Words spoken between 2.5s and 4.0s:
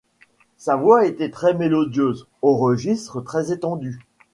registre très étendu.